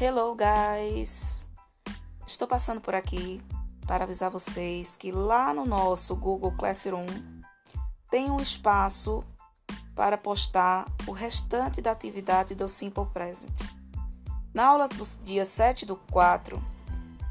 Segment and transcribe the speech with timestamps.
[0.00, 1.44] Hello, guys!
[2.24, 3.42] Estou passando por aqui
[3.84, 7.04] para avisar vocês que lá no nosso Google Classroom
[8.08, 9.24] tem um espaço
[9.96, 13.60] para postar o restante da atividade do Simple Present.
[14.54, 16.62] Na aula do dia 7 do 4,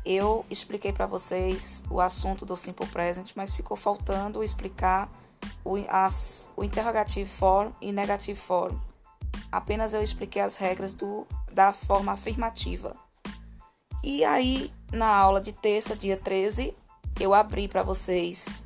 [0.05, 5.09] eu expliquei para vocês o assunto do Simple Present, mas ficou faltando explicar
[5.63, 8.77] o, as, o interrogativo form e negative form.
[9.57, 12.95] Apenas eu expliquei as regras do da forma afirmativa.
[14.03, 16.77] E aí, na aula de terça, dia 13,
[17.19, 18.63] eu abri para vocês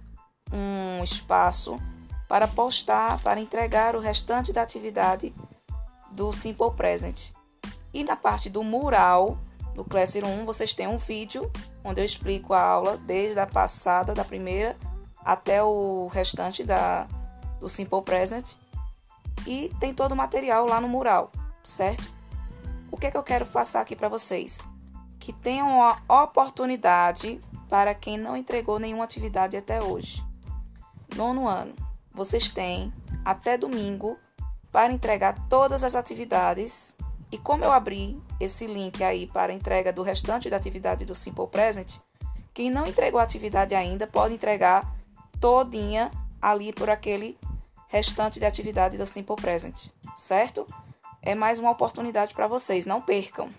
[0.51, 1.79] um espaço
[2.27, 5.33] para postar, para entregar o restante da atividade
[6.11, 7.31] do Simple Present.
[7.93, 9.37] E na parte do mural
[9.73, 11.49] do Classroom, vocês têm um vídeo
[11.85, 14.75] onde eu explico a aula desde a passada, da primeira,
[15.23, 17.07] até o restante da,
[17.61, 18.55] do Simple Present.
[19.45, 21.31] E tem todo o material lá no mural,
[21.63, 22.21] certo?
[22.91, 24.67] o que, é que eu quero passar aqui para vocês?
[25.17, 30.23] Que tenham uma oportunidade para quem não entregou nenhuma atividade até hoje.
[31.15, 31.73] Nono ano,
[32.13, 32.91] vocês têm
[33.23, 34.17] até domingo
[34.71, 36.95] para entregar todas as atividades.
[37.31, 41.47] E como eu abri esse link aí para entrega do restante da atividade do Simple
[41.47, 41.97] Present,
[42.53, 44.93] quem não entregou a atividade ainda pode entregar
[45.39, 46.11] todinha
[46.41, 47.37] ali por aquele
[47.91, 50.65] restante de atividade do Simple Present, certo?
[51.21, 52.85] é mais uma oportunidade para vocês.
[52.85, 53.49] Não percam!